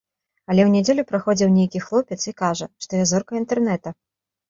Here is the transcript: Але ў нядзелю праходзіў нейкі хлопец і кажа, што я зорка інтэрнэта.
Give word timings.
Але 0.49 0.61
ў 0.65 0.69
нядзелю 0.75 1.05
праходзіў 1.11 1.53
нейкі 1.59 1.83
хлопец 1.87 2.21
і 2.25 2.37
кажа, 2.43 2.71
што 2.89 3.07
я 3.07 3.15
зорка 3.15 3.41
інтэрнэта. 3.45 3.99